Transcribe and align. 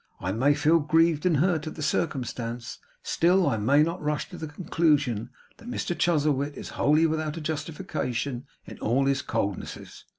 I 0.19 0.31
may 0.31 0.55
feel 0.55 0.79
grieved 0.79 1.27
and 1.27 1.37
hurt 1.37 1.67
at 1.67 1.75
the 1.75 1.83
circumstance; 1.83 2.79
still 3.03 3.47
I 3.47 3.57
may 3.57 3.83
not 3.83 4.01
rush 4.01 4.31
to 4.31 4.37
the 4.39 4.47
conclusion 4.47 5.29
that 5.57 5.69
Mr 5.69 5.95
Chuzzlewit 5.95 6.57
is 6.57 6.69
wholly 6.69 7.05
without 7.05 7.37
a 7.37 7.41
justification 7.41 8.47
in 8.65 8.79
all 8.79 9.05
his 9.05 9.21
coldnesses. 9.21 10.05